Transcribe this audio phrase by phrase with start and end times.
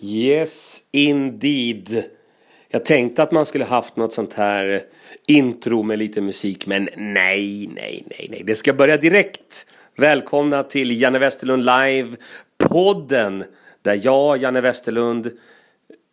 [0.00, 2.04] Yes, indeed.
[2.68, 4.82] Jag tänkte att man skulle haft något sånt här
[5.26, 8.42] intro med lite musik, men nej, nej, nej, nej.
[8.46, 9.66] Det ska börja direkt.
[9.96, 12.16] Välkomna till Janne Westerlund Live,
[12.58, 13.44] podden
[13.82, 15.30] där jag, Janne Westerlund,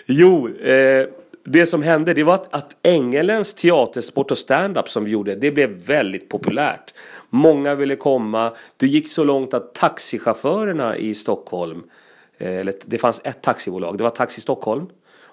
[0.06, 1.06] Jo, eh,
[1.44, 5.50] det som hände det var att, att Ängelens teatersport och stand-up som vi gjorde, det
[5.50, 6.94] blev väldigt populärt.
[7.30, 8.52] Många ville komma.
[8.76, 12.09] Det gick så långt att taxichaufförerna i Stockholm Eh,
[12.40, 14.86] Eh, eller det fanns ett taxibolag, det var Taxi Stockholm.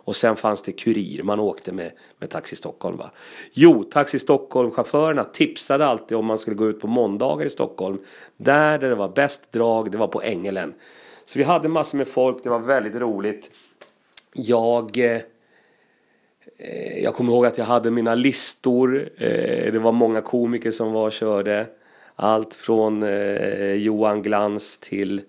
[0.07, 3.11] Och sen fanns det Kurir, man åkte med, med Taxi Stockholm va.
[3.53, 7.97] Jo, Taxi Stockholm-chaufförerna tipsade alltid om man skulle gå ut på måndagar i Stockholm.
[8.37, 10.73] Där, där det var bäst drag, det var på Ängelen.
[11.25, 13.51] Så vi hade massor med folk, det var väldigt roligt.
[14.33, 14.97] Jag...
[14.97, 15.21] Eh,
[17.03, 19.09] jag kommer ihåg att jag hade mina listor.
[19.17, 21.67] Eh, det var många komiker som var och körde.
[22.15, 25.21] Allt från eh, Johan Glans till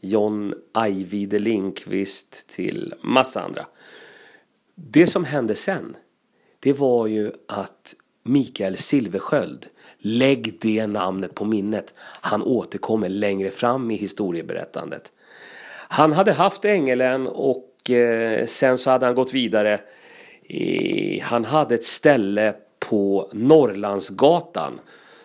[0.00, 3.66] John Ajvide Lindqvist till massa andra.
[4.74, 5.96] Det som hände sen,
[6.60, 9.66] det var ju att Mikael Silversköld,
[9.98, 11.94] lägg det namnet på minnet.
[11.98, 15.12] Han återkommer längre fram i historieberättandet.
[15.88, 19.80] Han hade haft Ängelen och eh, sen så hade han gått vidare.
[21.22, 24.80] han hade ett ställe på Norrlandsgatan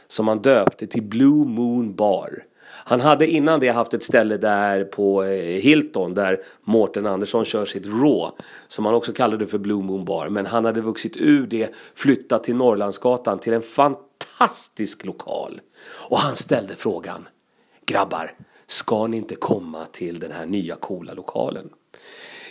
[0.08, 2.44] som han döpte till Blue Moon Bar.
[2.86, 7.66] Han hade innan det haft ett ställe där på eh, Hilton där Mårten Andersson kör
[7.66, 8.32] sitt Raw.
[8.68, 10.30] Som han också kallade för Blue Moon Bar.
[10.30, 15.62] Men han hade vuxit ur det, flyttat till Norrlandsgatan till en fantastisk lokal.
[16.10, 17.28] Och han ställde frågan.
[17.86, 18.34] Grabbar,
[18.68, 21.70] ska ni inte komma till den här nya coola lokalen?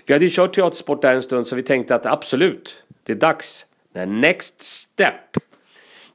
[0.07, 3.17] Vi hade ju kört teatersport där en stund så vi tänkte att absolut, det är
[3.17, 3.67] dags.
[3.95, 5.37] The next step.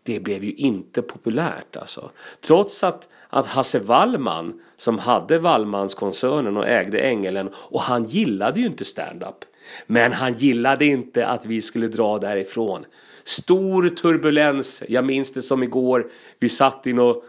[0.06, 2.12] Det blev ju inte populärt alltså.
[2.42, 8.66] Trots att att Hasse Wallman som hade Wallmanskoncernen och ägde Ängelen och han gillade ju
[8.66, 9.46] inte stand-up.
[9.88, 12.86] Men han gillade inte att vi skulle dra därifrån.
[13.24, 16.08] Stor turbulens, jag minns det som igår.
[16.40, 17.24] Vi satt i något,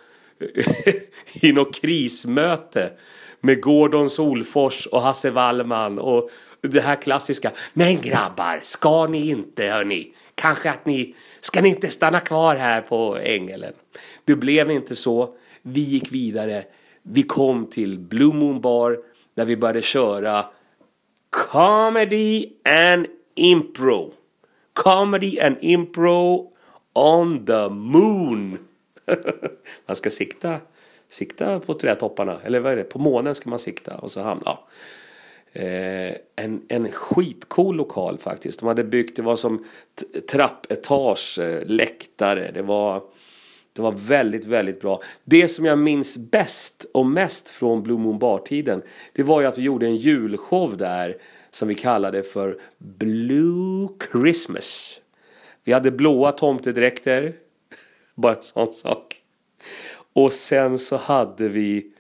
[1.43, 2.91] i något krismöte
[3.41, 7.51] med Gordon Solfors och Hasse Wallman och det här klassiska.
[7.73, 10.13] Men grabbar, ska ni inte hörni?
[10.35, 11.15] Kanske att ni,
[11.47, 13.73] ska ni inte stanna kvar här på Ängelen?
[14.25, 15.35] Det blev inte så.
[15.63, 16.65] Vi gick vidare.
[17.03, 18.99] Vi kom till Blue Moon Bar
[19.35, 20.45] där vi började köra
[21.31, 24.13] Comedy and Impro.
[24.73, 26.53] Comedy and Impro
[26.93, 28.59] on the moon.
[29.87, 30.61] man ska sikta,
[31.11, 32.39] sikta på trädtopparna.
[32.45, 32.85] Eller vad är det?
[32.85, 33.97] På månen ska man sikta.
[33.97, 34.43] Och så hamna.
[34.45, 34.67] Ja.
[35.59, 38.61] Eh, en, en skitcool lokal faktiskt.
[38.61, 39.65] De hade byggt, det var som
[40.31, 42.51] trappetage, eh, läktare.
[42.55, 43.03] Det var
[43.73, 45.03] det var väldigt, väldigt bra.
[45.25, 48.83] Det som jag minns bäst och mest från Blue Moon Bar-tiden
[49.13, 51.17] det var ju att vi gjorde en julshow där
[51.51, 55.01] som vi kallade för Blue Christmas.
[55.65, 57.33] Vi hade blåa tomtedräkter.
[58.15, 59.23] Bara en sån sak.
[60.13, 61.93] Och sen så hade vi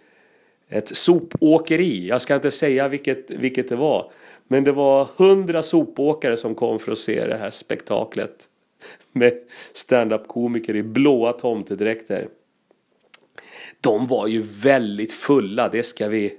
[0.69, 2.09] ett sopåkeri.
[2.09, 4.11] Jag ska inte säga vilket, vilket det var.
[4.49, 8.49] Men det var hundra sopåkare som kom för att se det här spektaklet
[9.13, 9.33] med
[9.73, 12.29] stand-up komiker i blåa tomtedräkter.
[13.81, 16.39] De var ju väldigt fulla, det ska vi...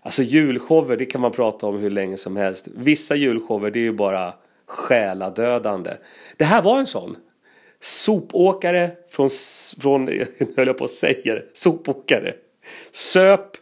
[0.00, 2.68] Alltså julshower, det kan man prata om hur länge som helst.
[2.74, 4.32] Vissa julshower, det är ju bara
[4.66, 5.90] själadödande.
[6.36, 7.16] Det här var en sån.
[7.80, 9.30] Sopåkare från,
[9.80, 10.08] från
[10.56, 12.34] höll jag på att säga det, sopåkare.
[12.92, 13.56] Söp,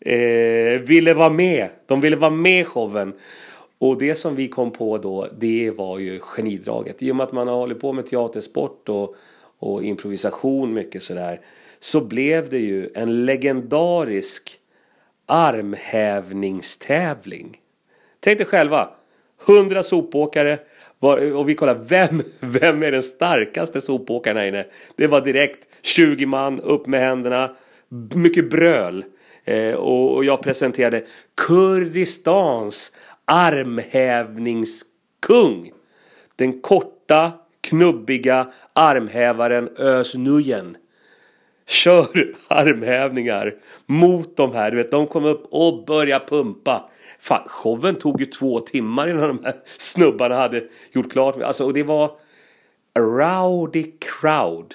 [0.00, 1.68] eh, ville vara med.
[1.86, 3.12] De ville vara med i showen.
[3.78, 7.02] Och det som vi kom på då, det var ju genidraget.
[7.02, 9.14] I och med att man har hållit på med teatersport och,
[9.58, 11.40] och improvisation mycket sådär.
[11.80, 14.58] Så blev det ju en legendarisk
[15.26, 17.60] armhävningstävling.
[18.20, 18.90] Tänk dig själva.
[19.48, 20.58] 100 sopåkare.
[21.34, 24.66] och vi kollar vem, vem är den starkaste sopåkaren här inne.
[24.96, 27.56] Det var direkt 20 man upp med händerna.
[28.14, 29.04] Mycket bröl.
[29.44, 31.04] Eh, och, och jag presenterade
[31.46, 32.92] Kurdistans
[33.24, 35.72] armhävningskung.
[36.36, 40.76] Den korta, knubbiga armhävaren Öz Nujen
[41.66, 43.54] kör armhävningar
[43.86, 44.70] mot de här.
[44.70, 46.90] Du vet, de kom upp och började pumpa.
[47.20, 51.42] Fan, showen tog ju två timmar innan de här snubbarna hade gjort klart.
[51.42, 52.06] Alltså, och det var
[52.94, 54.74] a rowdy crowd.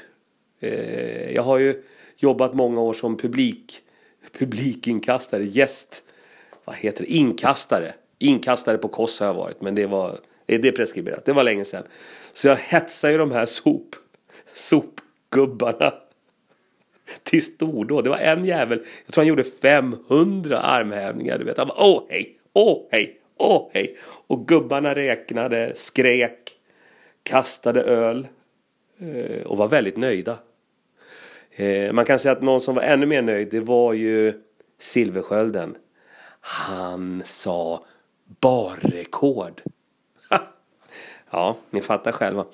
[0.59, 1.83] Eh, jag har ju
[2.23, 3.81] jobbat många år som publik,
[4.37, 6.03] publikinkastare, gäst,
[6.65, 7.93] vad heter det, inkastare.
[8.19, 11.25] Inkastare på Koss har jag varit, men det var eh, det är preskriberat.
[11.25, 11.83] Det var länge sedan.
[12.33, 13.95] Så jag hetsade ju de här sop,
[14.53, 15.93] sopgubbarna
[17.23, 18.03] till stordåd.
[18.03, 21.37] Det var en jävel, jag tror han gjorde 500 armhävningar.
[21.37, 23.97] Du vet, han bara åh hej, åh hej, åh hej.
[24.27, 26.39] Och gubbarna räknade, skrek,
[27.23, 28.27] kastade öl
[28.99, 30.37] eh, och var väldigt nöjda.
[31.55, 34.33] Eh, man kan säga att någon som var ännu mer nöjd, det var ju
[34.79, 35.75] Silverskölden.
[36.39, 37.85] Han sa
[38.41, 39.61] barrekord.
[41.31, 42.45] ja, ni fattar själva.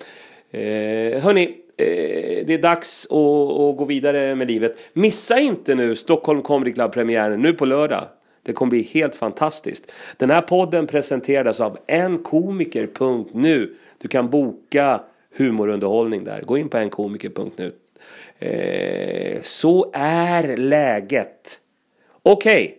[0.51, 4.77] Eh, hörni, eh, det är dags att, att, gå vidare med livet.
[4.93, 8.07] Missa inte nu Stockholm Comedy Club-premiären nu på lördag.
[8.43, 9.91] Det kommer bli helt fantastiskt.
[10.17, 13.73] Den här podden presenteras av enkomiker.nu.
[13.97, 15.01] Du kan boka
[15.37, 16.41] humorunderhållning där.
[16.41, 17.71] Gå in på enkomiker.nu.
[18.39, 21.59] Eh, så är läget.
[22.23, 22.77] Okej, okay,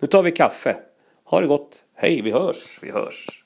[0.00, 0.76] nu tar vi kaffe.
[1.24, 1.82] Ha det gott.
[1.94, 2.78] Hej, vi hörs.
[2.82, 3.42] Vi hörs.